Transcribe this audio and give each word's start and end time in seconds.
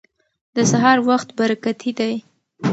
د 0.55 0.57
سهار 0.71 0.97
وخت 1.09 1.29
برکتي 1.37 1.91
دی. 1.99 2.13